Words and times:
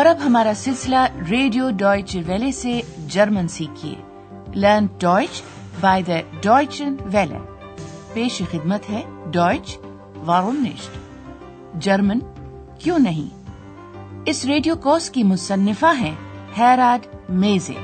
اور 0.00 0.06
اب 0.06 0.18
ہمارا 0.24 0.52
سلسلہ 0.56 0.96
ریڈیو 1.30 1.70
ڈوائچ 1.70 2.16
ویلے 2.26 2.52
سے 2.52 2.80
German 3.06 3.48
سیکھیے۔ 3.48 3.94
Learn 4.54 4.86
Deutsch 4.98 5.42
by 5.80 6.02
the 6.02 6.12
Deutsche 6.42 6.96
Welle 7.00 7.38
پیش 8.12 8.42
خدمت 8.50 8.90
ہے 8.90 9.02
ڈوائچ 9.26 9.78
وارون 10.16 10.62
نشٹ 10.62 10.90
جرمن 11.74 12.18
کیوں 12.78 12.98
نہیں؟ 12.98 13.50
اس 14.26 14.44
ریڈیو 14.44 14.76
کورس 14.76 15.10
کی 15.10 15.22
مصنفہ 15.22 15.94
ہیں 15.98 16.14
Herod 16.58 17.06
Meese. 17.28 17.74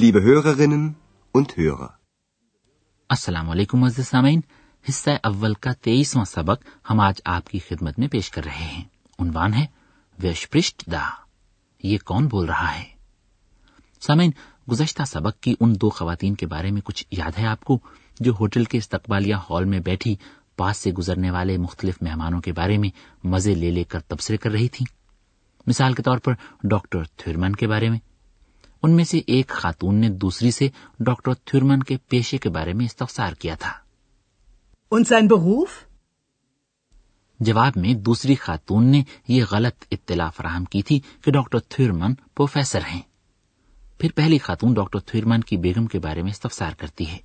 Liebe 0.00 0.24
Hörerinnen 0.24 0.88
und 1.38 1.62
Hörer. 1.62 1.88
السلام 3.08 3.50
علیکم 3.50 3.84
عزیز 3.84 4.08
سامعین 4.08 4.40
حصہ 4.88 5.10
اول 5.22 5.54
کا 5.54 5.72
تیئیسواں 5.72 6.24
سبق 6.24 6.64
ہم 6.90 7.00
آج 7.00 7.14
آپ 7.24 7.48
کی 7.48 7.58
خدمت 7.58 7.98
میں 7.98 8.08
پیش 8.08 8.30
کر 8.30 8.44
رہے 8.44 8.64
ہیں۔ 8.64 8.84
عنوان 9.18 9.54
ہے 9.54 9.66
ویشپرشٹ 10.18 10.86
دا۔ 10.86 11.08
یہ 11.82 11.98
کون 12.04 12.26
بول 12.26 12.46
رہا 12.46 12.78
ہے؟ 12.78 12.84
سامعین، 14.00 14.30
گزشتہ 14.70 15.02
سبق 15.02 15.40
کی 15.40 15.54
ان 15.60 15.74
دو 15.80 15.90
خواتین 15.90 16.34
کے 16.34 16.46
بارے 16.46 16.70
میں 16.70 16.80
کچھ 16.84 17.06
یاد 17.10 17.38
ہے 17.38 17.46
آپ 17.46 17.60
کو 17.60 17.78
جو 18.20 18.32
ہوٹل 18.40 18.64
کے 18.64 18.78
استقبالیہ 18.78 19.34
ہال 19.50 19.64
میں 19.64 19.80
بیٹھی 19.80 20.16
پاس 20.56 20.76
سے 20.76 20.92
گزرنے 20.92 21.30
والے 21.30 21.56
مختلف 21.56 22.02
مہمانوں 22.02 22.40
کے 22.40 22.52
بارے 22.52 22.78
میں 22.78 22.90
مزے 23.26 23.54
لے 23.54 23.70
لے 23.70 23.84
کر 23.84 24.00
تبصرے 24.00 24.36
کر 24.36 24.50
رہی 24.50 24.68
تھی 24.68 24.86
مثال 25.66 25.92
کے 25.92 26.02
طور 26.02 26.18
پر 26.18 26.32
ڈاکٹر 26.64 27.04
تھرمن 27.16 27.52
کے 27.52 27.66
بارے 27.66 27.90
میں۔ 27.90 27.98
ان 28.82 28.90
میں 28.90 29.04
سے 29.04 29.20
ایک 29.26 29.48
خاتون 29.48 29.94
نے 29.94 30.08
دوسری 30.08 30.50
سے 30.50 30.68
ڈاکٹر 31.00 31.34
تھرمن 31.34 31.82
کے 31.82 31.96
پیشے 32.08 32.38
کے 32.38 32.48
بارے 32.48 32.72
میں 32.72 32.84
استفسار 32.84 33.32
کیا 33.32 33.54
تھا۔ 33.54 33.72
Und 34.92 35.06
sein 35.06 35.28
Beruf? 35.28 35.70
جواب 37.40 37.76
میں 37.76 37.94
دوسری 37.94 38.34
خاتون 38.34 38.84
نے 38.84 39.02
یہ 39.28 39.44
غلط 39.50 39.84
اطلاع 39.90 40.28
فراہم 40.30 40.64
کی 40.64 40.82
تھی 40.82 40.98
کہ 41.20 41.32
ڈاکٹر 41.32 41.58
تھرمن 41.58 42.14
پروفیسر 42.34 42.82
ہیں 42.90 43.00
پھر 44.00 44.10
پہلی 44.14 44.38
خاتون 44.38 44.74
ڈاکٹر 44.74 44.98
تھرمن 44.98 45.40
کی 45.40 45.56
بیگم 45.56 45.86
کے 45.86 45.98
بارے 45.98 46.22
میں 46.22 46.30
استفسار 46.30 46.72
کرتی 46.72 47.08
ہے 47.10 47.18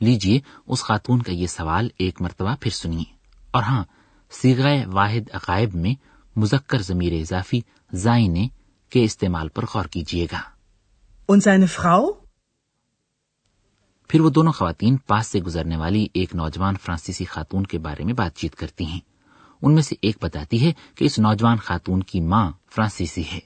لیجیے 0.00 0.38
اس 0.66 0.84
خاتون 0.84 1.22
کا 1.22 1.32
یہ 1.32 1.46
سوال 1.46 1.88
ایک 1.96 2.22
مرتبہ 2.22 2.54
پھر 2.60 2.70
سنیے 2.70 3.04
اور 3.50 3.62
ہاں 3.62 3.82
سیغہ 4.32 4.76
واحد 4.86 5.30
عقائب 5.32 5.74
میں 5.74 5.94
مذکر 6.36 6.82
ضمیر 6.82 7.20
اضافی 7.20 7.60
زائنے 7.92 8.48
کے 8.92 9.04
استعمال 9.04 9.48
پر 9.48 9.64
غور 9.74 9.84
کیجیے 9.84 10.26
گا 10.32 10.40
Und 11.28 11.42
seine 11.42 11.68
Frau? 11.68 12.19
پھر 14.10 14.20
وہ 14.20 14.30
دونوں 14.30 14.52
خواتین 14.52 14.96
پاس 14.96 15.26
سے 15.26 15.40
گزرنے 15.40 15.76
والی 15.76 16.06
ایک 16.14 16.34
نوجوان 16.34 16.74
فرانسیسی 16.82 17.24
خاتون 17.24 17.64
کے 17.64 17.78
بارے 17.78 18.04
میں 18.04 18.12
بات 18.12 18.36
چیت 18.36 18.54
کرتی 18.54 18.86
ہیں۔ 18.86 19.00
ان 19.62 19.74
میں 19.74 19.82
سے 19.82 19.94
ایک 20.02 20.16
بتاتی 20.22 20.66
ہے 20.66 20.72
کہ 20.94 21.04
اس 21.04 21.18
نوجوان 21.18 21.56
خاتون 21.56 22.02
کی 22.02 22.20
ماں 22.20 22.52
فرانسیسی 22.70 23.22
ہے۔ 23.32 23.38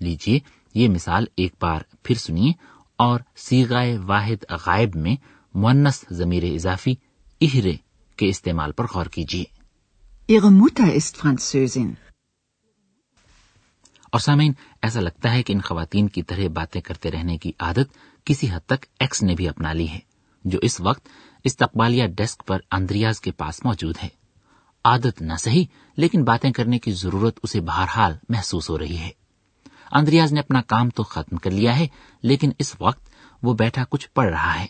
لیجیے 0.00 0.38
یہ 0.74 0.88
مثال 0.88 1.24
ایک 1.36 1.54
بار 1.60 1.80
پھر 2.02 2.14
سنیے 2.14 2.52
اور 2.96 3.20
سیغائے 3.36 3.98
واحد 3.98 4.44
غائب 4.66 4.96
میں 4.96 5.16
مونس 5.54 6.04
ضمیر 6.10 6.44
اضافی 6.44 6.94
اہرے 7.40 7.76
کے 8.16 8.28
استعمال 8.28 8.72
پر 8.72 8.86
غور 8.94 9.06
کیجیے. 9.06 9.44
اور 14.12 14.20
سامعین 14.20 14.52
ایسا 14.82 15.00
لگتا 15.00 15.32
ہے 15.32 15.42
کہ 15.42 15.52
ان 15.52 15.60
خواتین 15.60 16.08
کی 16.08 16.22
طرح 16.22 16.48
باتیں 16.54 16.80
کرتے 16.80 17.10
رہنے 17.10 17.38
کی 17.38 17.52
عادت 17.58 18.09
کسی 18.24 18.50
حد 18.50 18.60
تک 18.66 18.86
ایکس 19.00 19.22
نے 19.22 19.34
بھی 19.34 19.48
اپنا 19.48 19.72
لی 19.72 19.88
ہے 19.88 19.98
جو 20.44 20.58
اس 20.62 20.80
وقت 20.80 21.08
استقبالیہ 21.44 22.06
ڈیسک 22.06 22.42
پر 22.46 22.58
اندریاز 22.70 23.20
کے 23.20 23.32
پاس 23.32 23.64
موجود 23.64 23.94
ہے۔ 24.02 24.08
عادت 24.84 25.22
نہ 25.22 25.32
صحیح، 25.38 25.64
لیکن 25.96 26.24
باتیں 26.24 26.52
کرنے 26.52 26.78
کی 26.78 26.92
ضرورت 26.92 27.40
اسے 27.42 27.60
بہرحال 27.60 28.16
محسوس 28.28 28.70
ہو 28.70 28.78
رہی 28.78 28.98
ہے۔ 28.98 29.10
اندریاز 29.92 30.32
نے 30.32 30.40
اپنا 30.40 30.60
کام 30.60 30.90
تو 30.90 31.02
ختم 31.02 31.36
کر 31.36 31.50
لیا 31.50 31.78
ہے، 31.78 31.86
لیکن 32.22 32.50
اس 32.58 32.76
وقت 32.80 33.10
وہ 33.42 33.54
بیٹھا 33.54 33.84
کچھ 33.90 34.08
پڑھ 34.14 34.30
رہا 34.30 34.60
ہے۔ 34.60 34.66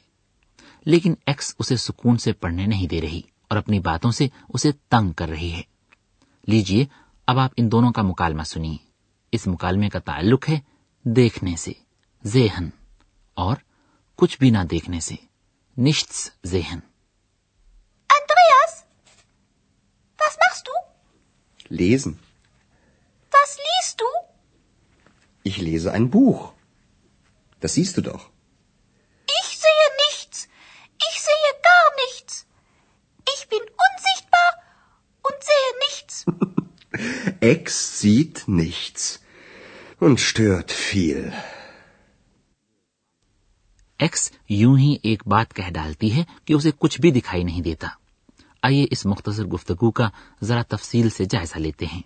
لیکن 0.87 1.15
ایکس 1.27 1.55
اسے 1.59 1.77
سکون 1.77 2.19
سے 2.19 2.33
پڑھنے 2.33 2.67
نہیں 2.67 2.87
دے 2.87 3.01
رہی 3.01 3.21
اور 3.49 3.59
اپنی 3.59 3.81
باتوں 3.81 4.11
سے 4.11 4.29
اسے 4.49 4.73
تنگ 4.73 5.13
کر 5.13 5.29
رہی 5.29 5.53
ہے۔ 5.53 5.63
لیجیے 6.47 6.87
اب 7.27 7.39
آپ 7.39 7.51
ان 7.57 7.73
دونوں 7.73 7.93
کا 7.93 8.03
مکالمہ 8.03 8.43
سنیے۔ 8.43 8.77
اس 9.33 9.47
مکالمے 9.47 9.89
کا 9.89 9.99
تعلق 9.99 10.49
ہے 10.49 10.61
دیکھنے 11.05 11.57
سے، 11.57 11.73
ذہن۔ 12.25 12.80
اور 13.43 13.57
کچھ 14.19 14.39
بھی 14.39 14.51
نہ 14.51 14.63
دیکھنے 14.71 15.01
سے 15.09 15.17
نشتس 15.79 16.31
ذہن 16.53 16.81
Andreas? 18.17 18.73
Was 20.23 20.35
machst 20.43 20.67
du? 20.69 20.75
Lesen. 21.81 22.19
Was 23.37 23.53
liest 23.67 24.01
du? 24.01 24.09
Ich 25.51 25.59
lese 25.69 25.93
ein 25.93 26.11
Buch. 26.11 26.53
Das 27.61 27.75
siehst 27.75 27.97
du 27.97 28.03
doch. 28.03 28.25
Ich 29.41 29.49
sehe 29.65 29.89
nichts. 30.03 30.49
Ich 31.09 31.17
sehe 31.29 31.53
gar 31.71 31.87
nichts. 32.03 32.47
Ich 33.35 33.49
bin 33.49 33.65
unsichtbar 33.87 34.51
und 35.29 35.49
sehe 35.51 35.73
nichts. 35.87 36.15
Ex 37.41 38.01
sieht 38.01 38.45
nichts 38.47 39.21
und 39.99 40.21
stört 40.21 40.73
viel. 40.73 41.33
Ex 44.01 44.33
یوں 44.49 44.79
ہی 44.79 44.97
ایک 45.03 45.23
بات 45.27 45.55
کہہ 45.55 45.71
ڈالتی 45.71 46.17
ہے 46.17 46.25
کہ 46.45 46.53
اسے 46.53 46.71
کچھ 46.79 47.01
بھی 47.01 47.11
دکھائی 47.11 47.45
نہیں 47.45 47.61
دیتا۔ 47.61 47.89
آئیے 48.63 48.87
اس 48.91 49.07
مختصر 49.07 49.45
گفتگو 49.45 49.91
کا 49.91 50.09
ذرا 50.43 50.63
تفصیل 50.69 51.11
سے 51.11 51.25
جائزہ 51.25 51.59
لیتے 51.59 51.87
ہیں۔ 51.87 52.03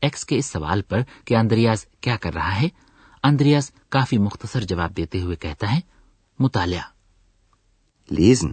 ایکس 0.00 0.24
کے 0.24 0.36
اس 0.36 0.46
سوال 0.46 0.82
پر 0.82 1.00
کہ 1.24 1.36
اندریاز 1.36 1.86
کیا 2.00 2.16
کر 2.16 2.34
رہا 2.34 2.60
ہے؟ 2.60 2.68
اندریاز 3.22 3.70
کافی 3.88 4.18
مختصر 4.18 4.60
جواب 4.60 4.96
دیتے 4.96 5.20
ہوئے 5.20 5.36
کہتا 5.36 5.74
ہے 5.74 5.80
مطالعہ۔ 6.38 6.80
Lesen. 8.20 8.52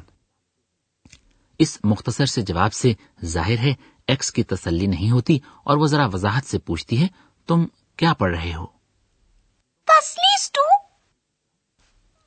اس 1.59 1.77
مختصر 1.83 2.25
سے 2.25 2.41
جواب 2.41 2.73
سے 2.73 2.93
ظاہر 3.25 3.57
ہے 3.57 3.73
ایکس 4.07 4.31
کی 4.31 4.43
تسلی 4.43 4.85
نہیں 4.85 5.11
ہوتی 5.11 5.39
اور 5.63 5.77
وہ 5.77 5.87
ذرا 5.87 6.05
وضاحت 6.05 6.45
سے 6.45 6.59
پوچھتی 6.59 7.01
ہے 7.01 7.07
تم 7.47 7.65
کیا 7.97 8.13
پڑھ 8.13 8.37
رہے 8.37 8.53
ہو؟ 8.55 8.65
du? 9.87 10.32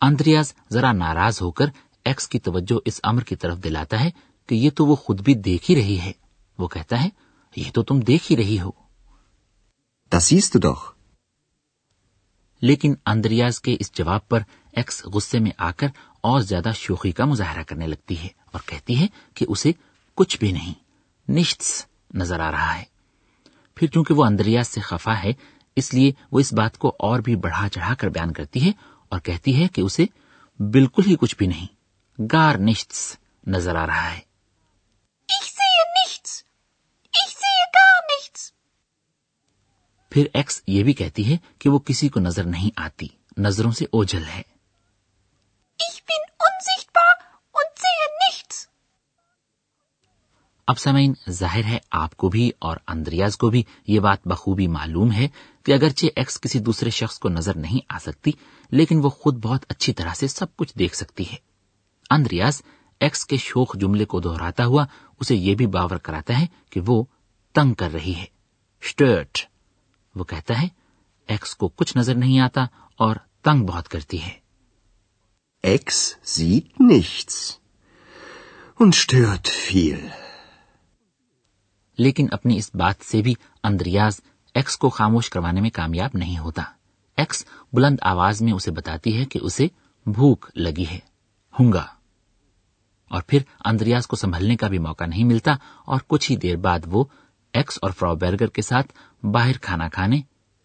Andreas 0.00 0.54
ذرا 0.70 0.92
ناراض 0.92 1.42
ہو 1.42 1.50
کر 1.50 1.66
ایکس 2.04 2.28
کی 2.28 2.38
توجہ 2.38 2.78
اس 2.84 3.00
امر 3.02 3.22
کی 3.22 3.36
طرف 3.36 3.58
دلاتا 3.64 4.00
ہے 4.00 4.10
کہ 4.46 4.54
یہ 4.54 4.70
تو 4.70 4.86
وہ 4.86 4.96
خود 4.96 5.20
بھی 5.20 5.34
دیکھ 5.34 5.70
ہی 5.70 5.76
رہی 5.76 6.00
ہے۔ 6.00 6.12
وہ 6.58 6.68
کہتا 6.68 7.02
ہے 7.02 7.08
یہ 7.56 7.70
تو 7.74 7.82
تم 7.82 8.00
دیکھ 8.00 8.32
ہی 8.32 8.36
رہی 8.36 8.60
ہو۔ 8.60 8.70
Das 10.14 10.20
siehst 10.20 10.60
du 10.60 10.70
doch. 10.70 10.92
لیکن 12.62 12.94
اندریاز 13.06 13.60
کے 13.60 13.76
اس 13.80 13.92
جواب 13.92 14.28
پر 14.28 14.40
ایکس 14.72 15.04
غصے 15.04 15.38
میں 15.38 15.50
آ 15.58 15.70
کر 15.70 15.86
اور 16.20 16.40
زیادہ 16.40 16.70
شوخی 16.74 17.12
کا 17.12 17.24
مظاہرہ 17.24 17.62
کرنے 17.62 17.86
لگتی 17.86 18.18
ہے 18.18 18.28
اور 18.44 18.60
کہتی 18.66 19.00
ہے 19.00 19.06
کہ 19.34 19.46
اسے 19.48 19.72
کچھ 20.14 20.38
بھی 20.38 20.52
نہیں۔ 20.52 20.74
نشتس۔ 21.28 21.86
نظر 22.14 22.40
آ 22.40 22.50
رہا 22.50 22.78
ہے۔ 22.78 22.84
پھر 23.74 23.88
چونکہ 23.88 24.14
وہ 24.14 24.24
اندریاز 24.24 24.68
سے 24.68 24.80
خفا 24.80 25.22
ہے 25.22 25.32
اس 25.76 25.94
لیے 25.94 26.12
وہ 26.32 26.40
اس 26.40 26.52
بات 26.52 26.78
کو 26.78 26.96
اور 26.98 27.20
بھی 27.20 27.36
بڑھا 27.36 27.68
چڑھا 27.68 27.94
کر 27.94 28.08
بیان 28.08 28.32
کرتی 28.32 28.66
ہے 28.66 28.72
اور 29.08 29.20
کہتی 29.20 29.62
ہے 29.62 29.68
کہ 29.68 29.80
اسے 29.80 30.04
بالکل 30.58 31.02
ہی 31.06 31.16
کچھ 31.20 31.36
بھی 31.36 31.46
نہیں 31.46 31.66
گار 32.32 32.54
نشتس 32.54 33.16
نظر 33.46 33.76
آ 33.76 33.86
رہا 33.86 34.12
ہے. 34.12 34.28
پھر 40.10 40.26
ایکس 40.34 40.62
یہ 40.66 40.82
بھی 40.82 40.92
کہتی 40.92 41.32
ہے 41.32 41.36
کہ 41.58 41.70
وہ 41.70 41.78
کسی 41.78 42.08
کو 42.08 42.20
نظر 42.20 42.44
نہیں 42.44 42.70
آتی 42.76 43.06
نظروں 43.38 43.72
سے 43.72 43.84
اوجھل 43.84 44.24
ہے۔ 44.24 44.42
Ich 45.82 45.96
bin 45.96 46.24
unsichtbar 46.24 47.14
und 47.54 47.70
sehe 47.70 48.08
nichts. 48.14 48.66
اب 50.68 50.78
سمعین، 50.78 51.12
ظاہر 51.30 51.64
ہے 51.64 51.78
آپ 51.90 52.16
کو 52.16 52.28
بھی 52.28 52.50
اور 52.58 52.76
اندریاز 52.88 53.36
کو 53.36 53.48
بھی 53.50 53.62
یہ 53.86 54.00
بات 54.00 54.26
بخوبی 54.26 54.66
معلوم 54.66 55.12
ہے 55.12 55.28
کہ 55.66 55.72
اگرچہ 55.72 56.06
ایکس 56.16 56.40
کسی 56.40 56.58
دوسرے 56.58 56.90
شخص 56.90 57.18
کو 57.18 57.28
نظر 57.28 57.56
نہیں 57.56 57.80
آ 57.88 57.98
سکتی، 57.98 58.30
لیکن 58.72 59.00
وہ 59.04 59.08
خود 59.10 59.38
بہت 59.42 59.64
اچھی 59.68 59.92
طرح 59.92 60.14
سے 60.14 60.28
سب 60.28 60.56
کچھ 60.56 60.78
دیکھ 60.78 60.96
سکتی 60.96 61.24
ہے 61.32 61.36
اندریاز 62.10 62.62
ایکس 63.00 63.24
کے 63.26 63.36
شوخ 63.36 63.76
جملے 63.76 64.04
کو 64.04 64.20
دہراتا 64.20 64.66
ہوا 64.66 64.84
اسے 65.20 65.34
یہ 65.34 65.54
بھی 65.54 65.66
باور 65.66 65.96
کراتا 65.96 66.40
ہے 66.40 66.46
کہ 66.70 66.80
وہ 66.86 67.04
تنگ 67.54 67.74
کر 67.74 67.92
رہی 67.92 68.14
ہے 68.14 68.26
Stört. 68.82 69.44
وہ 70.14 70.24
کہتا 70.24 70.62
ہے 70.62 70.68
ایکس 71.28 71.56
کو 71.56 71.68
کچھ 71.68 71.96
نظر 71.96 72.14
نہیں 72.14 72.40
آتا 72.40 72.66
اور 73.00 73.16
تنگ 73.42 73.66
بہت 73.66 73.88
کرتی 73.88 74.22
ہے 74.22 74.30
Ex 75.64 76.16
sieht 76.22 76.80
nichts 76.80 77.60
und 78.80 78.94
stört 78.94 79.48
viel. 79.48 80.27
لیکن 81.98 82.26
اپنی 82.32 82.56
اس 82.56 82.70
بات 82.74 83.04
سے 83.04 83.22
بھی 83.22 83.34
اندریاز 83.64 84.20
ایکس 84.54 84.78
کو 84.78 84.88
خاموش 84.88 85.30
کروانے 85.30 85.60
میں 85.60 85.70
کامیاب 85.70 86.10
نہیں 86.14 86.38
ہوتا۔ 86.38 86.62
ایکس 87.16 87.44
بلند 87.72 87.96
آواز 88.02 88.42
میں 88.42 88.52
اسے 88.52 88.70
بتاتی 88.70 89.18
ہے 89.18 89.24
کہ 89.24 89.38
اسے 89.42 89.66
بھوک 90.06 90.50
لگی 90.54 90.84
ہے 90.90 90.98
ہوں 91.60 91.72
اور 93.10 93.22
پھر 93.26 93.38
اندریاز 93.64 94.06
کو 94.06 94.16
سنبھلنے 94.16 94.56
کا 94.56 94.68
بھی 94.68 94.78
موقع 94.78 95.04
نہیں 95.04 95.24
ملتا 95.24 95.52
اور 95.84 96.00
کچھ 96.08 96.30
ہی 96.30 96.36
دیر 96.36 96.56
بعد 96.56 96.78
وہ 96.86 97.04
ایکس 97.52 97.78
اور 97.82 97.90
فرا 97.90 98.12
بیرگر 98.12 98.46
کے 98.46 98.62
ساتھ 98.62 98.92
باہر 99.26 99.58
کھانا 99.58 99.88
کھانے 99.88 100.20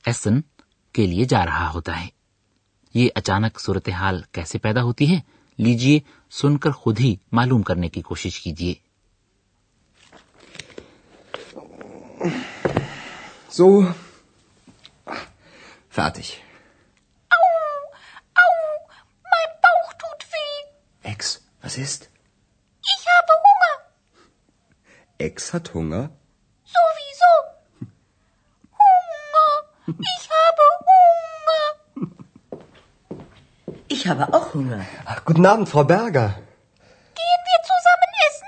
ایسن 0.06 0.42
کے 0.94 1.08
لیے 1.08 1.26
جا 1.26 1.46
رہا 1.46 1.74
ہوتا 1.74 2.02
ہے۔ 2.02 2.08
یہ 2.94 3.10
اچانک 3.16 3.60
صورتحال 3.60 4.22
کیسے 4.32 4.58
پیدا 4.58 4.84
ہوتی 4.84 5.16
ہے 5.16 5.20
لیجیے 5.58 6.00
سن 6.32 6.58
کر 6.58 6.72
خود 6.72 7.00
ہی 7.00 7.16
معلوم 7.32 7.62
کرنے 7.62 7.90
کی 7.90 8.02
کوشش 8.02 8.40
کیجیے 8.40 8.74
So. 13.50 13.94
Fertig. 15.90 16.42
Au, 17.30 17.44
au, 18.44 18.54
mein 19.34 19.50
Bauch 19.66 19.94
tut 20.02 20.22
weh. 20.32 21.10
Ex, 21.12 21.42
was 21.62 21.78
ist? 21.78 22.10
Ich 22.82 23.06
habe 23.16 23.34
Hunger. 23.46 23.76
Ex 25.18 25.54
hat 25.54 25.74
Hunger? 25.74 26.10
Sowieso. 26.76 27.32
Hunger. 28.84 29.52
Ich 29.88 30.30
habe 30.40 30.64
Hunger. 30.90 31.64
Ich 33.90 34.08
habe 34.08 34.34
auch 34.34 34.54
Hunger. 34.54 34.86
Ach, 35.06 35.26
guten 35.26 35.46
Abend, 35.46 35.70
Frau 35.70 35.84
Berger. 35.84 36.30
Gehen 37.20 37.42
wir 37.50 37.60
zusammen 37.72 38.12
essen? 38.28 38.48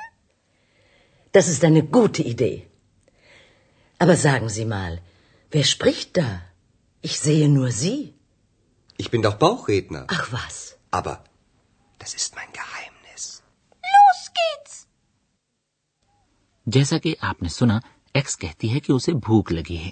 Das 1.33 1.47
ist 1.47 1.63
eine 1.63 1.83
gute 1.83 2.23
Idee. 2.23 2.67
Aber 4.05 4.17
sagen 4.17 4.49
Sie 4.49 4.65
mal, 4.65 5.01
wer 5.51 5.63
spricht 5.63 6.15
da? 6.15 6.41
Ich 7.03 7.19
sehe 7.19 7.47
nur 7.49 7.71
Sie. 7.71 8.13
Ich 8.99 9.09
bin 9.09 9.23
doch 9.23 9.33
Bauchredner. 9.35 10.05
Ach 10.07 10.31
was. 10.31 10.77
Aber 10.91 11.23
das 11.99 12.13
ist 12.13 12.35
mein 12.35 12.51
Geheimnis. 12.53 13.23
Los 13.83 14.19
geht's. 14.37 14.75
جیسا 16.67 16.97
کہ 16.97 17.15
آپ 17.21 17.41
نے 17.43 17.49
سنا 17.49 17.79
x 18.15 18.37
کہتی 18.37 18.73
ہے 18.73 18.79
کہ 18.79 18.91
اسے 18.91 19.13
بھوک 19.25 19.51
لگی 19.51 19.77
ہے 19.77 19.89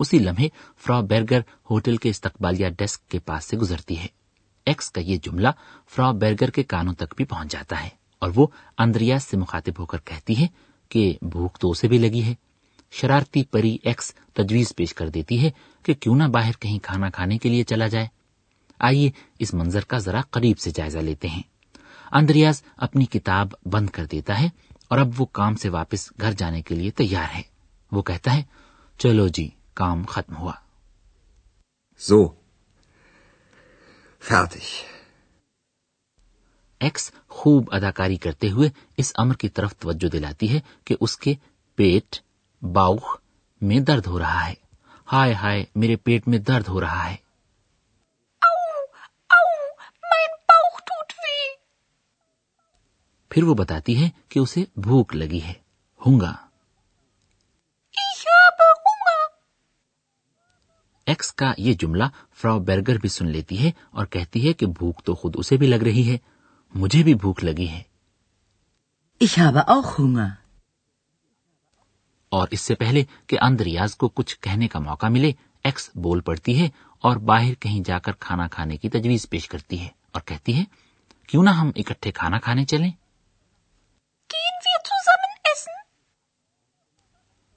اسی 0.00 0.18
لمحے 0.18 0.48
فرا 0.84 1.00
بیرگر 1.08 1.40
ہوٹل 1.70 1.96
کے 1.96 2.10
استقبالیہ 2.10 2.68
ڈیسک 2.78 3.08
کے 3.10 3.18
پاس 3.26 3.44
سے 3.44 3.56
گزرتی 3.56 3.98
ہے 3.98 4.08
ایکس 4.66 4.90
کا 4.90 5.00
یہ 5.06 5.18
جملہ 5.24 5.48
فرا 5.92 6.10
بیرگر 6.20 6.50
کے 6.50 6.62
کانوں 6.68 6.94
تک 6.94 7.14
بھی 7.16 7.24
پہنچ 7.24 7.52
جاتا 7.52 7.82
ہے 7.84 7.88
اور 8.22 8.30
وہ 8.34 8.46
اندریاز 8.78 9.24
سے 9.24 9.36
مخاطب 9.36 9.78
ہو 9.78 9.86
کر 9.86 9.98
کہتی 10.04 10.42
ہے 10.42 10.46
کہ 10.90 11.12
بھوک 11.32 11.58
تو 11.58 11.70
اسے 11.70 11.88
بھی 11.88 11.98
لگی 11.98 12.22
ہے 12.22 12.34
شرارتی 12.92 13.42
پری 13.44 13.76
ایکس 13.82 14.12
تجویز 14.32 14.74
پیش 14.76 14.94
کر 14.94 15.08
دیتی 15.08 15.42
ہے 15.42 15.50
کہ 15.84 15.94
کیوں 15.94 16.16
نہ 16.16 16.28
باہر 16.28 16.60
کہیں 16.60 16.78
کھانا 16.78 17.10
کھانے 17.10 17.38
کے 17.38 17.48
لیے 17.48 17.64
چلا 17.64 17.86
جائے 17.86 18.06
آئیے 18.80 19.10
اس 19.38 19.54
منظر 19.54 19.84
کا 19.84 19.98
ذرا 19.98 20.20
قریب 20.30 20.58
سے 20.58 20.70
جائزہ 20.70 20.98
لیتے 20.98 21.28
ہیں 21.28 21.42
اندریاز 22.12 22.62
اپنی 22.78 23.04
کتاب 23.10 23.54
بند 23.66 23.90
کر 23.90 24.06
دیتا 24.06 24.40
ہے 24.40 24.48
اور 24.88 24.98
اب 24.98 25.20
وہ 25.20 25.26
کام 25.32 25.54
سے 25.54 25.68
واپس 25.68 26.10
گھر 26.20 26.32
جانے 26.32 26.62
کے 26.62 26.74
لیے 26.74 26.90
تیار 26.96 27.34
ہے 27.34 27.42
وہ 27.92 28.02
کہتا 28.02 28.36
ہے 28.36 28.42
چلو 29.00 29.26
جی 29.28 29.48
کام 29.74 30.04
ختم 30.08 30.36
ہوا 30.36 30.52
So. 32.00 32.18
Fertig. 34.22 34.70
ایکس 36.80 37.10
خوب 37.28 37.68
اداکاری 37.72 38.16
کرتے 38.16 38.48
ہوئے 38.50 38.68
اس 38.96 39.12
امر 39.14 39.34
کی 39.34 39.48
طرف 39.48 39.74
توجہ 39.76 40.08
دلاتی 40.08 40.48
ہے 40.52 40.60
کہ 40.84 40.96
اس 41.00 41.16
کے 41.16 41.34
پیٹ 41.78 42.16
باؤخ 42.62 43.16
میں 43.60 43.80
درد 43.80 44.06
ہو 44.06 44.18
رہا 44.18 44.46
ہے 44.48 44.54
ہائے 45.12 45.34
ہائے 45.34 45.64
میرے 45.74 45.96
پیٹ 45.96 46.28
میں 46.28 46.38
درد 46.38 46.68
ہو 46.68 46.80
رہا 46.80 47.10
ہے. 47.10 47.16
پھر 53.30 53.42
وہ 53.42 53.54
بتاتی 53.54 54.02
ہے 54.02 54.08
کہ 54.28 54.38
اسے 54.38 54.64
بھوک 54.76 55.14
لگی 55.14 55.42
ہے 55.42 55.52
ہونگا 56.00 56.32
Ich 57.94 58.24
habe 58.26 58.66
Hunger. 58.80 59.28
ایکس 61.06 61.32
کا 61.32 61.52
یہ 61.58 61.74
جملہ 61.74 62.04
فرا 62.32 62.56
بیرگر 62.58 62.98
بھی 62.98 63.08
سن 63.08 63.28
لیتی 63.28 63.64
ہے 63.64 63.70
اور 63.90 64.06
کہتی 64.06 64.48
ہے 64.48 64.52
کہ 64.52 64.66
بھوک 64.66 65.02
تو 65.04 65.14
خود 65.14 65.34
اسے 65.38 65.56
بھی 65.56 65.66
لگ 65.66 65.82
رہی 65.82 66.10
ہے 66.12 66.18
مجھے 66.74 67.02
بھی 67.02 67.14
بھوک 67.14 67.44
لگی 67.44 67.68
ہے 67.68 67.82
Ich 69.20 69.38
habe 69.38 69.66
auch 69.68 69.98
Hunger. 69.98 70.30
اور 72.32 72.48
اس 72.50 72.60
سے 72.60 72.74
پہلے 72.74 73.04
کہ 73.26 73.38
اندریاز 73.40 73.96
کو 73.96 74.08
کچھ 74.08 74.38
کہنے 74.40 74.68
کا 74.68 74.78
موقع 74.78 75.06
ملے، 75.06 75.32
ایکس 75.64 75.90
بول 75.94 76.20
پڑتی 76.20 76.60
ہے 76.60 76.68
اور 77.04 77.16
باہر 77.16 77.54
کہیں 77.54 77.80
جا 77.84 77.98
کر 77.98 78.12
کھانا 78.12 78.46
کھانے 78.48 78.76
کی 78.76 78.88
تجویز 78.88 79.28
پیش 79.30 79.48
کرتی 79.48 79.80
ہے 79.80 79.88
اور 80.12 80.20
کہتی 80.20 80.58
ہے، 80.58 80.64
کیوں 81.26 81.42
نہ 81.42 81.50
ہم 81.50 81.70
اکٹھے 81.76 82.10
کھانا 82.10 82.38
کھانے 82.38 82.64
چلیں؟ 82.64 82.90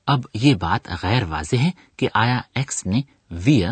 اب 0.08 0.20
یہ 0.34 0.56
بات 0.56 0.88
غیر 1.04 1.24
واضح 1.24 1.56
ہے 1.56 1.72
کہ 1.98 2.08
آیا 2.14 2.42
ایکس 2.56 2.86
نے 2.86 3.02
وی 3.32 3.64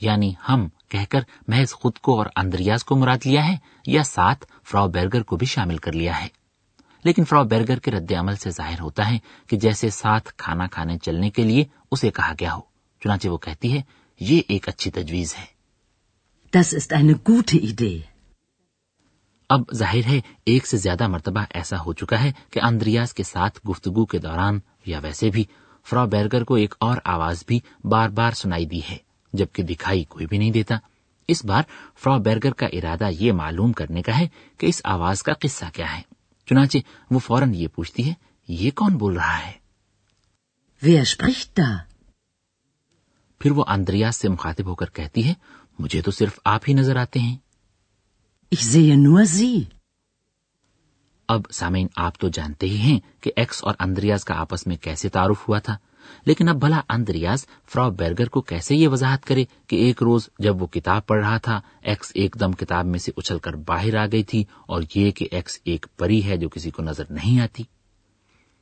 یعنی 0.00 0.32
ہم 0.48 0.68
کہہ 0.88 1.10
کر 1.10 1.20
محض 1.48 1.72
خود 1.72 1.98
کو 1.98 2.18
اور 2.18 2.26
اندریاز 2.36 2.84
کو 2.84 2.96
مراد 2.96 3.26
لیا 3.26 3.48
ہے 3.48 3.56
یا 3.86 4.02
ساتھ 4.02 4.46
فرا 4.64 4.86
بیرگر 4.86 5.22
کو 5.22 5.36
بھی 5.36 5.46
شامل 5.46 5.78
کر 5.78 5.92
لیا 5.92 6.22
ہے۔ 6.22 6.28
لیکن 7.04 7.24
فرا 7.24 7.42
بیرگر 7.42 7.78
کے 7.78 7.90
رد 7.90 8.12
عمل 8.12 8.36
سے 8.36 8.50
ظاہر 8.50 8.80
ہوتا 8.80 9.10
ہے 9.10 9.18
کہ 9.46 9.56
جیسے 9.56 9.90
ساتھ 9.90 10.32
کھانا 10.36 10.66
کھانے 10.66 10.98
چلنے 10.98 11.30
کے 11.30 11.42
لیے 11.42 11.64
اسے 11.90 12.10
کہا 12.10 12.32
گیا 12.40 12.54
ہو 12.54 12.60
چنانچہ 13.04 13.28
وہ 13.28 13.38
کہتی 13.38 13.76
ہے 13.76 13.82
یہ 14.20 14.42
ایک 14.48 14.68
اچھی 14.68 14.90
تجویز 14.90 15.34
ہے۔ 15.38 15.60
Das 16.58 16.78
ist 16.78 17.02
eine 17.02 17.32
gute 17.32 17.68
Idee. 17.68 17.98
اب 19.48 19.60
ظاہر 19.74 20.06
ہے 20.06 20.20
ایک 20.44 20.66
سے 20.66 20.76
زیادہ 20.76 21.06
مرتبہ 21.06 21.44
ایسا 21.54 21.76
ہو 21.80 21.92
چکا 21.92 22.22
ہے 22.22 22.32
کہ 22.50 22.60
اندریاز 22.62 23.14
کے 23.14 23.22
ساتھ 23.22 23.66
گفتگو 23.70 24.06
کے 24.06 24.18
دوران 24.18 24.58
یا 24.86 24.98
ویسے 25.02 25.30
بھی 25.30 25.44
فرا 25.84 26.04
بیرگر 26.04 26.44
کو 26.44 26.54
ایک 26.54 26.74
اور 26.78 26.96
آواز 27.04 27.44
بھی 27.46 27.60
بار 27.84 28.08
بار 28.08 28.32
سنائی 28.32 28.66
دی 28.66 28.80
ہے 28.90 28.96
جبکہ 29.32 29.62
دکھائی 29.62 30.04
کوئی 30.04 30.26
بھی 30.26 30.38
نہیں 30.38 30.50
دیتا۔ 30.50 30.76
اس 31.28 31.44
بار 31.44 31.62
فرا 31.98 32.16
بیرگر 32.16 32.52
کا 32.52 32.66
ارادہ 32.66 33.08
یہ 33.10 33.32
معلوم 33.32 33.72
کرنے 33.72 34.02
کا 34.02 34.18
ہے 34.18 34.28
کہ 34.58 34.66
اس 34.66 34.80
آواز 34.84 35.22
کا 35.22 35.32
قصہ 35.32 35.64
کیا 35.72 35.98
ہے۔ 35.98 36.02
چنانچہ 36.50 36.78
وہ 37.10 37.18
فوراً 37.18 37.54
یہ 37.54 37.68
پوچھتی 37.68 38.08
ہے 38.08 38.14
یہ 38.48 38.70
کون 38.70 38.96
بول 38.98 39.14
رہا 39.14 39.38
ہے 39.38 39.52
Wer 40.82 41.02
spricht 41.04 41.60
da? 41.60 41.76
پھر 43.40 43.50
وہ 43.50 43.64
اندریاز 43.68 44.16
سے 44.16 44.28
مخاطب 44.28 44.66
ہو 44.66 44.74
کر 44.74 44.90
کہتی 44.90 45.26
ہے 45.28 45.34
مجھے 45.78 46.02
تو 46.02 46.10
صرف 46.10 46.38
آپ 46.44 46.68
ہی 46.68 46.72
نظر 46.72 46.96
آتے 46.96 47.18
ہیں 47.18 47.36
Ich 48.52 48.64
sehe 48.64 48.96
nur 48.96 49.24
Sie. 49.26 49.62
اب 51.28 51.50
سامعین 51.50 51.86
آپ 51.96 52.18
تو 52.18 52.28
جانتے 52.28 52.66
ہی 52.66 52.76
ہیں 52.76 52.98
کہ 53.20 53.30
ایکس 53.36 53.64
اور 53.64 53.74
اندریاز 53.78 54.24
کا 54.24 54.34
آپس 54.34 54.66
میں 54.66 54.76
کیسے 54.76 55.08
تعارف 55.08 55.48
ہوا 55.48 55.58
تھا 55.58 55.76
لیکن 56.24 56.48
اب 56.48 56.56
بھلا 56.56 56.80
اندریاز 56.88 57.46
فرا 57.66 57.88
بیرگر 57.88 58.28
کو 58.28 58.40
کیسے 58.40 58.76
یہ 58.76 58.88
وضاحت 58.88 59.24
کرے 59.24 59.44
کہ 59.66 59.76
ایک 59.76 60.02
روز 60.02 60.28
جب 60.38 60.62
وہ 60.62 60.66
کتاب 60.66 61.06
پڑھ 61.06 61.24
رہا 61.24 61.38
تھا 61.38 61.60
ایکس 61.82 62.12
ایک 62.14 62.36
دم 62.40 62.52
کتاب 62.52 62.86
میں 62.86 62.98
سے 62.98 63.12
اچھل 63.16 63.38
کر 63.38 63.54
باہر 63.54 63.96
آ 63.96 64.06
گئی 64.06 64.22
تھی 64.22 64.44
اور 64.66 64.82
یہ 64.94 65.10
کہ 65.10 65.28
ایکس 65.30 65.60
ایک 65.64 65.86
پری 65.96 66.24
ہے 66.24 66.36
جو 66.36 66.48
کسی 66.48 66.70
کو 66.70 66.82
نظر 66.82 67.04
نہیں 67.10 67.40
آتی۔ 67.40 67.62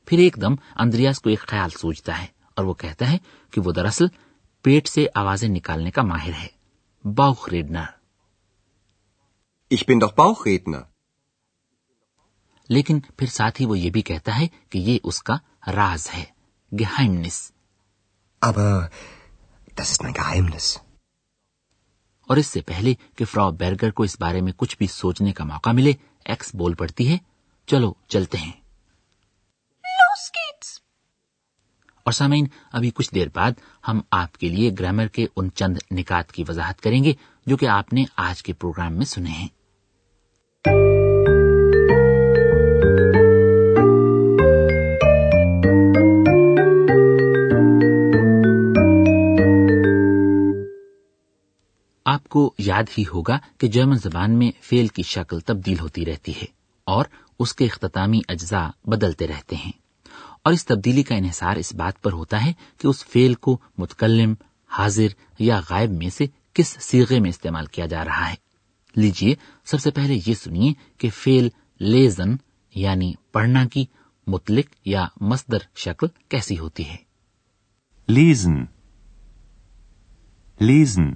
پھر 0.05 0.17
ایک 0.17 0.37
دم 0.41 0.55
اندریاز 0.75 1.19
کو 1.19 1.29
ایک 1.29 1.39
خیال 1.39 1.69
سوچتا 1.69 2.21
ہے 2.21 2.27
اور 2.55 2.65
وہ 2.65 2.73
کہتا 2.73 3.11
ہے 3.11 3.17
کہ 3.51 3.61
وہ 3.61 3.71
دراصل 3.71 4.05
پیٹ 4.61 4.87
سے 4.87 5.05
آوازیں 5.15 5.49
نکالنے 5.49 5.91
کا 5.91 6.01
ماہر 6.01 6.31
ہے۔ 6.43 6.47
باؤخ 7.03 7.49
ریڈنر 7.49 7.83
Ich 9.73 9.93
bin 9.93 10.07
doch 10.07 10.25
Bauchredner. 10.25 10.81
لیکن 12.69 12.99
پھر 12.99 13.27
ساتھ 13.27 13.61
ہی 13.61 13.65
وہ 13.65 13.79
یہ 13.79 13.89
بھی 13.89 14.01
کہتا 14.01 14.39
ہے 14.39 14.47
کہ 14.69 14.79
یہ 14.79 14.99
اس 15.03 15.23
کا 15.23 15.37
راز 15.67 16.07
ہے۔ 16.13 16.23
گہائمنس 16.71 17.51
Aber 18.41 18.89
das 19.77 19.91
ist 19.91 20.03
mein 20.03 20.13
Geheimnis. 20.13 20.77
اور 22.29 22.37
اس 22.37 22.47
سے 22.47 22.61
پہلے 22.61 22.93
کہ 23.15 23.25
فرا 23.25 23.49
بیرگر 23.49 23.91
کو 23.91 24.03
اس 24.03 24.15
بارے 24.19 24.41
میں 24.41 24.51
کچھ 24.57 24.77
بھی 24.77 24.87
سوچنے 24.87 25.31
کا 25.31 25.43
موقع 25.43 25.69
ملے 25.69 25.93
ایکس 26.25 26.53
بول 26.55 26.73
پڑتی 26.73 27.07
ہے 27.09 27.17
چلو 27.67 27.93
چلتے 28.07 28.37
ہیں 28.37 28.51
Los 29.83 30.25
geht's. 30.29 30.77
اور 32.05 32.13
سامعین 32.13 32.47
ابھی 32.71 32.91
کچھ 32.91 33.13
دیر 33.15 33.27
بعد 33.33 33.59
ہم 33.87 34.01
آپ 34.11 34.37
کے 34.37 34.49
لیے 34.49 34.71
گرامر 34.79 35.07
کے 35.07 35.25
ان 35.35 35.49
چند 35.51 35.77
نکات 35.91 36.31
کی 36.31 36.43
وضاحت 36.49 36.81
کریں 36.81 37.03
گے 37.03 37.13
جو 37.47 37.57
کہ 37.57 37.67
آپ 37.69 37.93
نے 37.93 38.03
آج 38.17 38.43
کے 38.43 38.53
پروگرام 38.53 38.93
میں 38.93 39.05
سنے 39.05 39.31
ہیں 39.31 39.47
کو 52.29 52.53
یاد 52.57 52.83
ہی 52.97 53.03
ہوگا 53.13 53.39
کہ 53.57 53.67
جرمن 53.67 53.95
زبان 53.95 54.31
میں 54.31 54.51
فیل 54.61 54.87
کی 54.87 55.03
شکل 55.03 55.39
تبدیل 55.39 55.79
ہوتی 55.79 56.05
رہتی 56.05 56.31
ہے 56.31 56.45
اور 56.83 57.05
اس 57.39 57.55
کے 57.55 57.65
اختتامی 57.65 58.21
اجزاء 58.27 58.67
بدلتے 58.85 59.27
رہتے 59.27 59.55
ہیں۔ 59.55 59.71
اور 60.43 60.53
اس 60.53 60.65
تبدیلی 60.65 61.03
کا 61.03 61.15
انحصار 61.15 61.55
اس 61.55 61.75
بات 61.75 62.01
پر 62.01 62.13
ہوتا 62.13 62.45
ہے 62.45 62.53
کہ 62.77 62.87
اس 62.87 63.05
فیل 63.05 63.33
کو 63.33 63.57
متکلم 63.77 64.33
حاضر 64.67 65.07
یا 65.39 65.61
غائب 65.69 65.89
میں 65.89 66.09
سے 66.09 66.25
کس 66.53 66.77
سیغے 66.79 67.19
میں 67.19 67.29
استعمال 67.29 67.65
کیا 67.65 67.85
جا 67.85 68.05
رہا 68.05 68.29
ہے۔ 68.29 68.35
لیجیے 68.95 69.35
سب 69.65 69.79
سے 69.79 69.91
پہلے 69.91 70.19
یہ 70.25 70.33
سنیے 70.33 70.73
کہ 70.97 71.09
فیل 71.09 71.49
لیزن 71.79 72.35
یعنی 72.75 73.13
پڑھنا 73.31 73.65
کی 73.65 73.85
مطلق 74.27 74.87
یا 74.87 75.07
مصدر 75.21 75.57
شکل 75.75 76.07
کیسی 76.29 76.59
ہوتی 76.59 76.89
ہے۔ 76.89 76.95
lesen, 78.11 78.63
lesen, 80.63 81.13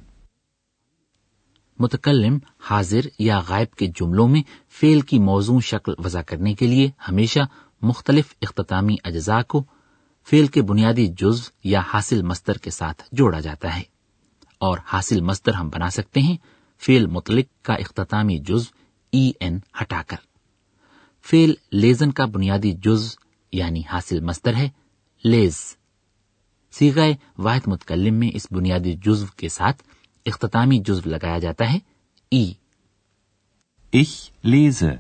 متکلم، 1.80 2.38
حاضر 2.60 3.00
یا 3.20 3.39
غائب 3.48 3.75
کے 3.75 3.88
جملوں 3.88 4.27
میں 4.27 4.42
فیل 4.70 5.01
کی 5.01 5.20
موضوع 5.20 5.60
شکل 5.60 5.94
وضع 5.98 6.22
کرنے 6.22 6.53
کے 6.53 6.68
لیے 6.68 6.92
ہمیشہ 7.10 7.39
مختلف 7.82 8.36
اختتامی 8.42 8.96
اجزاء 9.03 9.42
کو 9.42 9.63
فیل 10.27 10.48
کے 10.48 10.62
بنیادی 10.62 11.08
جزو 11.08 11.50
یا 11.63 11.82
حاصل 11.94 12.22
مستر 12.22 12.58
کے 12.58 12.70
ساتھ 12.70 13.03
جوڑا 13.12 13.39
جاتا 13.39 13.75
ہے۔ 13.75 13.82
اور 14.58 14.77
حاصل 14.86 15.22
مستر 15.22 15.53
ہم 15.53 15.70
بنا 15.70 15.89
سکتے 15.89 16.22
ہیں 16.22 16.38
فیل 16.80 17.06
مطلق 17.06 17.65
کا 17.65 17.74
اختتامی 17.74 18.38
جز 18.38 18.63
ای 19.12 19.32
این 19.39 19.60
ہٹا 19.82 20.01
کر۔ 20.08 20.18
فیل 21.24 21.53
لیزن 21.72 22.12
کا 22.12 22.25
بنیادی 22.25 22.72
جز 22.72 23.15
یعنی 23.51 23.82
حاصل 23.92 24.20
مستر 24.20 24.56
ہے، 24.56 24.70
لیز۔ 25.24 25.77
سیگائے 26.72 27.13
واحد 27.38 27.68
متکلم 27.68 28.13
میں 28.13 28.30
اس 28.34 28.48
بنیادی 28.51 28.94
جزو 28.94 29.25
کے 29.38 29.50
ساتھ 29.50 29.84
اختتامی 30.25 30.80
جزو 30.80 31.10
لگایا 31.10 31.39
جاتا 31.39 31.74
ہے 31.74 31.80
ای۔ 32.32 32.53
Ich 33.98 34.30
lese, 34.50 34.92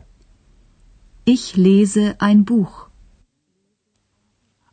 Ich 1.29 1.59
lese 1.59 2.31
ein 2.31 2.41
Buch. 2.51 2.89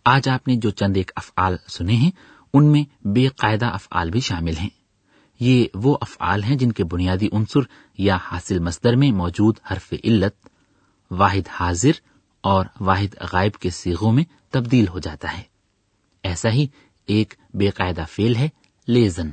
آج 0.05 0.29
آپ 0.29 0.49
نے 0.49 0.57
جو 0.57 0.71
چند 0.71 0.97
ایک 0.97 1.11
افعال 1.17 1.57
سنے 1.69 1.93
ہیں 1.93 2.11
ان 2.55 2.65
میں 2.65 3.07
بے 3.07 3.27
قاعدہ 3.27 3.67
افعال 3.67 4.11
بھی 4.11 4.21
شامل 4.21 4.57
ہیں۔ 4.57 4.69
یہ 5.41 5.65
وہ 5.75 5.99
افعال 6.01 6.43
ہیں 6.43 6.57
جن 6.57 6.73
کے 6.73 6.85
بنیادی 6.85 7.29
عنصر 7.33 7.61
یا 7.99 8.17
حاصل 8.17 8.59
مصدر 8.59 8.97
میں 8.97 9.13
موجود 9.13 9.59
حرف 9.71 9.95
علت 10.05 10.49
واحد 11.11 11.49
حاضر 11.49 11.91
اور 12.41 12.67
واحد 12.81 13.15
غائب 13.33 13.53
کے 13.53 13.71
سیغوں 13.71 14.13
میں 14.13 14.25
تبدیل 14.51 14.89
ہو 14.89 14.99
جاتا 14.99 15.39
ہے۔ 15.39 15.43
ایسا 16.23 16.51
ہی 16.51 16.67
ایک 17.07 17.35
بے 17.55 17.71
قاعدہ 17.71 18.05
فیل 18.11 18.37
ہے 18.37 18.49
لیزن 18.87 19.33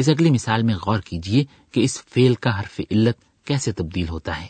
اس 0.00 0.08
اگلی 0.08 0.30
مثال 0.30 0.62
میں 0.62 0.74
غور 0.76 1.00
کیجیے 1.00 1.44
کہ 1.70 1.84
اس 1.84 2.00
فیل 2.08 2.34
کا 2.34 2.58
حرف 2.60 2.80
علت 2.90 3.24
کیسے 3.46 3.72
تبدیل 3.72 4.08
ہوتا 4.08 4.40
ہے 4.40 4.46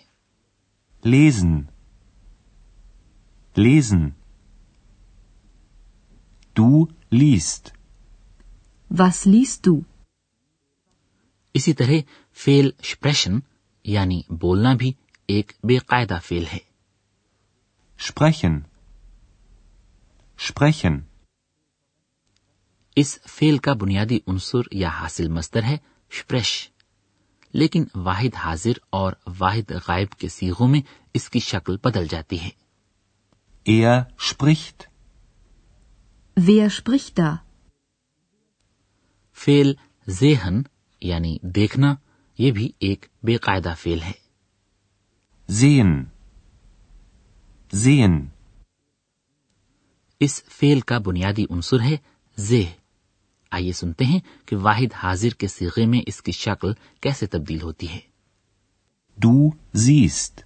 lesen, 1.04 1.52
lesen. 3.56 4.02
Du 6.56 6.86
liest, 7.12 7.70
Was 8.90 9.26
liest 9.26 9.66
du? 9.68 9.80
اسی 11.54 11.72
طرح 11.72 12.00
فیل 12.36 12.70
شپریشن 12.82 13.38
یعنی 13.84 14.20
بولنا 14.40 14.74
بھی 14.74 14.92
ایک 15.28 15.52
بے 15.64 15.78
قاعدہ 15.78 16.18
فیل 16.24 16.44
ہے 16.52 16.58
sprechen, 18.00 18.58
sprechen. 20.38 21.00
اس 23.00 23.18
فیل 23.26 23.58
کا 23.58 23.72
بنیادی 23.72 24.18
عنصر 24.26 24.58
یا 24.72 24.88
حاصل 24.88 25.28
مصدر 25.28 25.62
ہے 25.62 25.78
شپریش 26.10 26.70
لیکن 27.52 27.84
واحد 27.94 28.34
حاضر 28.34 28.72
اور 28.90 29.12
واحد 29.40 29.70
غائب 29.70 30.08
کے 30.18 30.28
سیغوں 30.28 30.68
میں 30.68 30.80
اس 31.14 31.30
کی 31.30 31.38
شکل 31.38 31.76
بدل 31.84 32.06
جاتی 32.08 32.40
ہے۔ 32.40 32.48
Er 33.70 34.00
spricht, 34.02 34.84
Wer 36.42 36.66
spricht 36.66 37.24
da? 37.24 37.34
فیل 39.32 39.74
زیہن 40.06 40.62
یعنی 41.00 41.36
دیکھنا 41.42 41.94
یہ 42.38 42.52
بھی 42.52 42.70
ایک 42.78 43.06
بے 43.22 43.36
قاعدہ 43.36 43.74
فیل 43.78 44.02
ہے۔ 44.02 44.12
Sehen, 45.52 46.04
sehen. 47.76 48.24
اس 50.20 50.42
فیل 50.44 50.80
کا 50.80 50.98
بنیادی 50.98 51.44
عنصر 51.50 51.80
ہے 51.80 51.96
زیہ 52.36 52.79
آئیے 53.50 53.72
سنتے 53.72 54.04
ہیں 54.04 54.20
کہ 54.46 54.56
واحد 54.56 54.92
حاضر 54.94 55.28
کے 55.28 55.48
سیغے 55.48 55.86
میں 55.86 56.00
اس 56.06 56.22
کی 56.22 56.32
شکل 56.32 56.72
کیسے 57.00 57.26
تبدیل 57.26 57.62
ہوتی 57.62 57.88
ہے۔ 57.88 57.98
Du 59.26 59.34
siehst, 59.80 60.38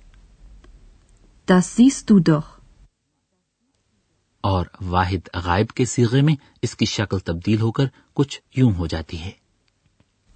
Das 1.52 1.60
siehst 1.60 2.02
du 2.12 2.22
doch. 2.30 2.64
اور 4.40 4.66
واحد 4.80 5.28
غائب 5.34 5.68
کے 5.68 5.84
سیغے 5.84 6.22
میں 6.22 6.34
اس 6.62 6.76
کی 6.76 6.84
شکل 6.84 7.18
تبدیل 7.18 7.60
ہو 7.60 7.72
کر 7.72 7.84
کچھ 8.14 8.40
یوں 8.56 8.72
ہو 8.72 8.86
جاتی 8.86 9.20
ہے۔ 9.20 9.30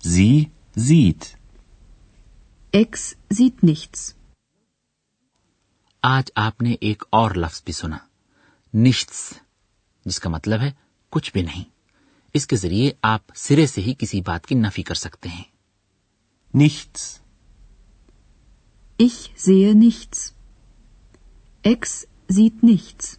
Sie 0.08 0.40
sieht, 0.86 1.36
Ex 2.76 3.08
sieht 3.10 3.68
nichts. 3.68 4.12
آج 6.02 6.30
آپ 6.34 6.62
نے 6.62 6.76
ایک 6.80 7.02
اور 7.10 7.30
لفظ 7.30 7.62
بھی 7.64 7.72
سنا۔ 7.72 7.98
نشتس 8.74 9.32
جس 10.04 10.20
کا 10.20 10.30
مطلب 10.30 10.60
ہے 10.60 10.72
کچھ 11.10 11.32
بھی 11.32 11.42
نہیں۔ 11.42 11.77
اس 12.38 12.46
کے 12.46 12.56
ذریعے 12.56 12.90
آپ 13.02 13.36
سرے 13.36 13.66
سے 13.66 13.80
ہی 13.80 13.94
کسی 13.98 14.20
بات 14.20 14.46
کی 14.46 14.54
نفی 14.54 14.82
کر 14.82 14.94
سکتے 14.94 15.28
ہیں 15.28 15.44
nichts, 16.54 17.20
Ich 18.98 19.30
sehe 19.36 19.74
nichts. 19.76 20.34
Ex 21.64 22.06
sieht 22.28 22.62
nichts. 22.62 23.16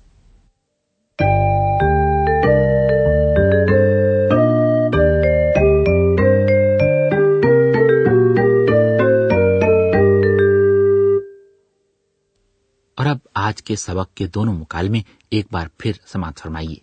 اور 12.98 13.06
اب 13.06 13.18
آج 13.34 13.62
کے 13.64 13.76
سبق 13.76 14.14
کے 14.14 14.28
دونوں 14.28 14.54
مکالمے 14.54 15.02
ایک 15.30 15.48
بار 15.52 15.68
پھر 15.78 15.92
سماعت 16.06 16.40
فرمائیے 16.40 16.76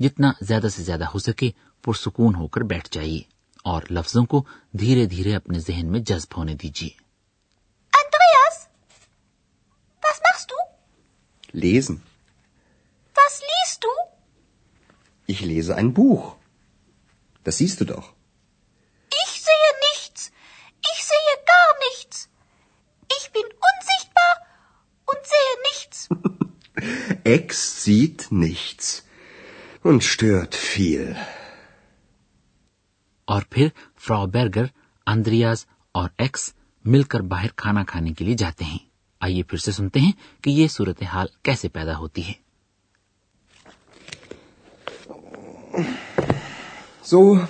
جتنا 0.00 0.32
زیادہ 0.40 0.68
سے 0.70 0.82
زیادہ 0.82 1.04
ہو 1.04 1.18
سکے 1.18 1.50
پرسکون 1.82 2.34
ہو 2.34 2.46
کر 2.48 2.60
بیٹھ 2.60 2.88
جائیے 2.90 3.22
اور 3.64 3.82
لفظوں 3.90 4.24
کو 4.24 4.44
دھیرے 4.72 5.06
دھیرے 5.06 5.34
اپنے 5.34 5.58
ذہن 5.58 5.92
میں 5.92 6.00
جذب 6.00 6.36
ہونے 6.36 6.54
دیجیے۔ 6.54 7.02
اور 33.32 33.42
پھر 33.50 33.68
فراو 34.06 34.26
برگر 34.26 34.66
اندریاز 35.06 35.64
اور 35.94 36.08
ایکس 36.18 36.52
مل 36.84 37.02
کر 37.12 37.20
باہر 37.32 37.52
کھانا 37.56 37.84
کھانے 37.88 38.12
کے 38.12 38.24
لیے 38.24 38.34
جاتے 38.38 38.64
ہیں 38.64 38.78
آئیے 39.20 39.42
پھر 39.42 39.58
سے 39.58 39.72
سنتے 39.72 40.00
ہیں 40.00 40.12
کہ 40.42 40.50
یہ 40.50 40.68
صورتحال 40.68 41.26
کیسے 41.42 41.68
پیدا 41.68 41.96
ہوتی 41.98 42.28
ہے 42.28 42.40
So. 47.04 47.46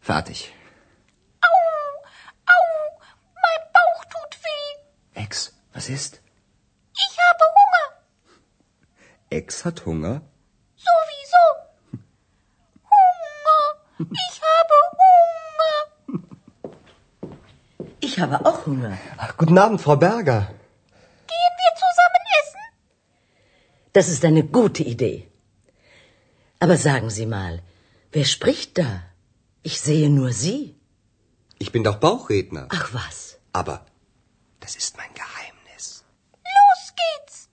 Fertig. 0.00 0.52
Au, 1.42 1.50
au, 2.46 2.62
mein 3.36 3.62
Bauch 3.74 4.04
tut 4.06 4.38
weh. 4.44 5.22
Ex, 5.22 5.52
was 5.74 5.88
ist? 5.88 6.20
Ich 6.96 7.18
habe 7.18 7.44
Hunger. 7.56 7.86
Ex 9.30 9.64
hat 9.64 9.84
Hunger? 9.84 10.22
Sowieso. 10.80 11.44
Hunger. 12.90 13.62
Ich 14.00 14.40
habe 14.50 14.76
Hunger. 15.00 15.76
Ich 18.00 18.18
habe 18.18 18.46
auch 18.46 18.64
Hunger. 18.66 18.96
Ach, 19.18 19.36
guten 19.36 19.58
Abend, 19.58 19.80
Frau 19.82 19.96
Berger. 19.96 20.40
Gehen 21.32 21.54
wir 21.62 21.72
zusammen 21.84 22.24
essen? 22.40 22.62
Das 23.92 24.08
ist 24.08 24.24
eine 24.24 24.44
gute 24.44 24.82
Idee. 24.82 25.28
Aber 26.60 26.76
sagen 26.78 27.10
Sie 27.10 27.26
mal, 27.26 27.62
wer 28.12 28.24
spricht 28.24 28.78
da? 28.78 29.02
Ich 29.62 29.80
sehe 29.82 30.08
nur 30.08 30.32
Sie. 30.32 30.76
Ich 31.58 31.70
bin 31.70 31.84
doch 31.84 31.96
Bauchredner. 31.96 32.68
Ach 32.70 32.94
was. 32.94 33.38
Aber 33.52 33.84
das 34.60 34.76
ist 34.76 34.96
mein 34.96 35.12
Geheimnis. 35.20 36.04
Los 36.56 36.82
geht's. 37.00 37.48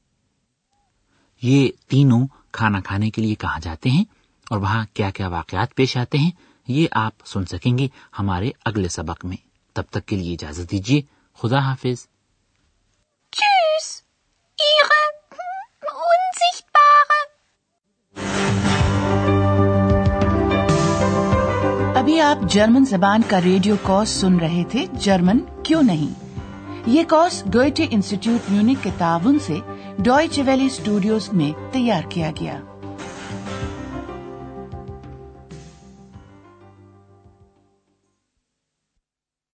یہ 1.41 1.71
تینوں 1.89 2.27
کھانا 2.57 2.79
کھانے 2.85 3.09
کے 3.11 3.21
لیے 3.21 3.35
کہاں 3.41 3.59
جاتے 3.61 3.89
ہیں 3.89 4.03
اور 4.49 4.57
وہاں 4.57 4.85
کیا 4.93 5.09
کیا 5.09 5.27
واقعات 5.27 5.75
پیش 5.75 5.97
آتے 5.97 6.17
ہیں 6.17 6.31
یہ 6.67 6.87
آپ 6.91 7.13
سن 7.25 7.45
سکیں 7.45 7.77
گے 7.77 7.87
ہمارے 8.19 8.49
اگلے 8.65 8.87
سبق 8.87 9.25
میں۔ 9.25 9.37
تب 9.73 9.83
تک 9.91 10.05
کے 10.05 10.15
لیے 10.15 10.33
اجازت 10.33 10.71
دیجیے 10.71 11.01
خدا 11.41 11.59
حافظ۔ 11.59 12.07
ابھی 21.95 22.21
آپ 22.21 22.49
جرمن 22.49 22.85
زبان 22.85 23.21
کا 23.27 23.41
ریڈیو 23.41 23.75
کورس 23.81 24.09
سن 24.09 24.39
رہے 24.39 24.63
تھے 24.69 24.85
جرمن 24.93 25.39
کیوں 25.63 25.83
نہیں؟ 25.83 26.35
یہ 26.85 27.03
کورس 27.09 27.43
ڈوئٹے 27.45 27.87
انسٹیٹیوٹ 27.89 28.51
میونک 28.51 28.83
کے 28.83 28.89
تعاون 28.97 29.39
سے 29.39 29.59
ڈوئچ 29.97 30.39
ویلی 30.45 30.65
اسٹوڈیوز 30.65 31.33
میں 31.33 31.73
تیار 31.73 32.01
کیا 32.09 32.31
گیا۔ 32.39 32.59